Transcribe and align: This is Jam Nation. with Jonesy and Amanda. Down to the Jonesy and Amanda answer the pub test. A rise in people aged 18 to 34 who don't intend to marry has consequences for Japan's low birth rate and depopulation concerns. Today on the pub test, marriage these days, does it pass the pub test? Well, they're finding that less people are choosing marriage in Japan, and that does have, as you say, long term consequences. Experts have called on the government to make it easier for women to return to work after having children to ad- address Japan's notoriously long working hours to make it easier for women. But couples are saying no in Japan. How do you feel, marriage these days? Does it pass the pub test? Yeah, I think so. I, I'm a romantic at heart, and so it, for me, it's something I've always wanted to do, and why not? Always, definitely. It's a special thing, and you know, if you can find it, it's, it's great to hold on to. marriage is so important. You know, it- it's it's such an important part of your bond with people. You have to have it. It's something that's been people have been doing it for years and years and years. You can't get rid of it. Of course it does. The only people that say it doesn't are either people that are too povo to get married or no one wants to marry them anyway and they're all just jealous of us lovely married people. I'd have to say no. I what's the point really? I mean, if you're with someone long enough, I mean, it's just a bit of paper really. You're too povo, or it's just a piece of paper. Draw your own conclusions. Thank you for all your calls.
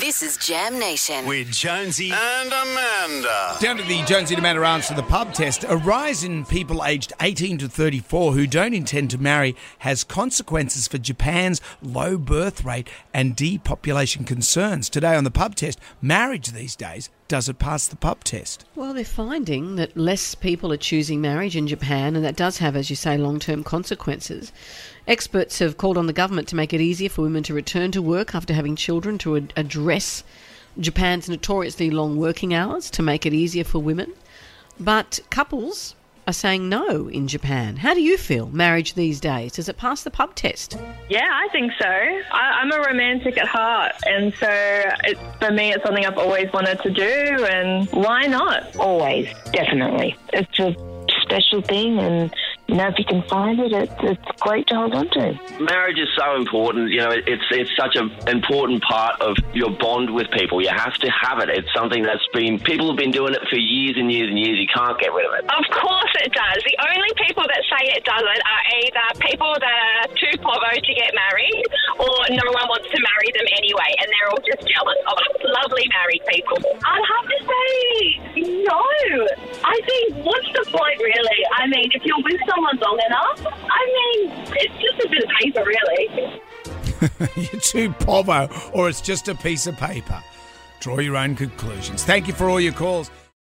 This 0.00 0.22
is 0.22 0.38
Jam 0.38 0.78
Nation. 0.78 1.26
with 1.26 1.52
Jonesy 1.52 2.10
and 2.10 2.48
Amanda. 2.50 3.56
Down 3.60 3.76
to 3.76 3.82
the 3.82 4.02
Jonesy 4.04 4.34
and 4.34 4.38
Amanda 4.38 4.66
answer 4.66 4.94
the 4.94 5.02
pub 5.02 5.34
test. 5.34 5.62
A 5.68 5.76
rise 5.76 6.24
in 6.24 6.46
people 6.46 6.82
aged 6.82 7.12
18 7.20 7.58
to 7.58 7.68
34 7.68 8.32
who 8.32 8.46
don't 8.46 8.72
intend 8.72 9.10
to 9.10 9.18
marry 9.18 9.54
has 9.80 10.02
consequences 10.02 10.88
for 10.88 10.96
Japan's 10.96 11.60
low 11.82 12.16
birth 12.16 12.64
rate 12.64 12.88
and 13.12 13.36
depopulation 13.36 14.24
concerns. 14.24 14.88
Today 14.88 15.14
on 15.14 15.24
the 15.24 15.30
pub 15.30 15.54
test, 15.54 15.78
marriage 16.00 16.48
these 16.52 16.76
days, 16.76 17.10
does 17.30 17.48
it 17.48 17.60
pass 17.60 17.86
the 17.86 17.94
pub 17.94 18.24
test? 18.24 18.64
Well, 18.74 18.92
they're 18.92 19.04
finding 19.04 19.76
that 19.76 19.96
less 19.96 20.34
people 20.34 20.72
are 20.72 20.76
choosing 20.76 21.20
marriage 21.20 21.54
in 21.54 21.68
Japan, 21.68 22.16
and 22.16 22.24
that 22.24 22.34
does 22.34 22.58
have, 22.58 22.74
as 22.74 22.90
you 22.90 22.96
say, 22.96 23.16
long 23.16 23.38
term 23.38 23.62
consequences. 23.62 24.50
Experts 25.06 25.60
have 25.60 25.76
called 25.76 25.96
on 25.96 26.08
the 26.08 26.12
government 26.12 26.48
to 26.48 26.56
make 26.56 26.74
it 26.74 26.80
easier 26.80 27.08
for 27.08 27.22
women 27.22 27.44
to 27.44 27.54
return 27.54 27.92
to 27.92 28.02
work 28.02 28.34
after 28.34 28.52
having 28.52 28.74
children 28.74 29.16
to 29.18 29.36
ad- 29.36 29.52
address 29.54 30.24
Japan's 30.76 31.28
notoriously 31.28 31.88
long 31.88 32.16
working 32.16 32.52
hours 32.52 32.90
to 32.90 33.00
make 33.00 33.24
it 33.24 33.32
easier 33.32 33.62
for 33.62 33.78
women. 33.78 34.12
But 34.80 35.20
couples 35.30 35.94
are 36.30 36.32
saying 36.32 36.68
no 36.68 37.08
in 37.08 37.26
Japan. 37.26 37.76
How 37.76 37.92
do 37.92 38.00
you 38.00 38.16
feel, 38.16 38.46
marriage 38.50 38.94
these 38.94 39.18
days? 39.18 39.52
Does 39.52 39.68
it 39.68 39.76
pass 39.76 40.04
the 40.04 40.12
pub 40.12 40.36
test? 40.36 40.78
Yeah, 41.08 41.28
I 41.28 41.48
think 41.48 41.72
so. 41.76 41.88
I, 41.88 42.60
I'm 42.60 42.70
a 42.70 42.80
romantic 42.82 43.36
at 43.36 43.48
heart, 43.48 43.92
and 44.06 44.32
so 44.34 44.48
it, 44.48 45.18
for 45.40 45.50
me, 45.50 45.72
it's 45.72 45.84
something 45.84 46.06
I've 46.06 46.18
always 46.18 46.50
wanted 46.52 46.80
to 46.82 46.90
do, 46.90 47.44
and 47.46 47.88
why 47.90 48.26
not? 48.26 48.76
Always, 48.76 49.28
definitely. 49.52 50.16
It's 50.32 50.58
a 50.60 50.72
special 51.22 51.62
thing, 51.62 51.98
and 51.98 52.32
you 52.70 52.76
know, 52.76 52.86
if 52.86 52.98
you 52.98 53.04
can 53.04 53.22
find 53.28 53.58
it, 53.58 53.72
it's, 53.72 53.92
it's 54.02 54.30
great 54.40 54.66
to 54.68 54.74
hold 54.76 54.94
on 54.94 55.10
to. 55.10 55.34
marriage 55.58 55.98
is 55.98 56.08
so 56.16 56.36
important. 56.36 56.90
You 56.90 56.98
know, 57.02 57.10
it- 57.10 57.26
it's 57.26 57.42
it's 57.50 57.70
such 57.76 57.96
an 57.96 58.10
important 58.28 58.82
part 58.82 59.20
of 59.20 59.34
your 59.52 59.70
bond 59.70 60.14
with 60.14 60.30
people. 60.30 60.62
You 60.62 60.70
have 60.70 60.94
to 61.02 61.10
have 61.10 61.40
it. 61.40 61.48
It's 61.50 61.68
something 61.74 62.02
that's 62.02 62.22
been 62.32 62.58
people 62.60 62.86
have 62.88 62.96
been 62.96 63.10
doing 63.10 63.34
it 63.34 63.42
for 63.50 63.56
years 63.58 63.96
and 63.98 64.06
years 64.10 64.28
and 64.30 64.38
years. 64.38 64.56
You 64.58 64.68
can't 64.72 64.98
get 65.02 65.12
rid 65.12 65.26
of 65.26 65.34
it. 65.34 65.44
Of 65.50 65.66
course 65.74 66.12
it 66.22 66.30
does. 66.32 66.62
The 66.62 66.78
only 66.94 67.10
people 67.26 67.42
that 67.42 67.62
say 67.66 67.90
it 67.90 68.04
doesn't 68.06 68.42
are 68.46 68.64
either 68.86 69.06
people 69.26 69.52
that 69.58 70.06
are 70.06 70.08
too 70.14 70.34
povo 70.38 70.70
to 70.70 70.92
get 70.94 71.10
married 71.14 71.66
or 71.98 72.14
no 72.30 72.46
one 72.54 72.66
wants 72.70 72.86
to 72.94 72.98
marry 73.02 73.30
them 73.34 73.46
anyway 73.58 73.90
and 73.98 74.06
they're 74.06 74.30
all 74.30 74.42
just 74.46 74.62
jealous 74.62 75.00
of 75.10 75.18
us 75.18 75.34
lovely 75.42 75.86
married 75.90 76.22
people. 76.30 76.58
I'd 76.86 77.02
have 77.02 77.26
to 77.34 77.38
say 77.50 78.62
no. 78.62 78.82
I 79.82 80.22
what's 80.22 80.46
the 80.52 80.70
point 80.70 80.98
really? 80.98 81.46
I 81.56 81.66
mean, 81.66 81.90
if 81.94 82.04
you're 82.04 82.22
with 82.22 82.40
someone 82.48 82.78
long 82.78 83.00
enough, 83.06 83.46
I 83.46 83.86
mean, 83.96 84.32
it's 84.56 84.74
just 84.74 85.04
a 85.04 85.08
bit 85.08 85.24
of 85.24 85.30
paper 85.40 85.64
really. 85.64 86.42
You're 87.50 87.60
too 87.60 87.90
povo, 87.92 88.50
or 88.74 88.88
it's 88.88 89.00
just 89.00 89.28
a 89.28 89.34
piece 89.34 89.66
of 89.66 89.76
paper. 89.76 90.22
Draw 90.80 90.98
your 90.98 91.16
own 91.16 91.34
conclusions. 91.34 92.04
Thank 92.04 92.26
you 92.28 92.34
for 92.34 92.50
all 92.50 92.60
your 92.60 92.72
calls. 92.72 93.10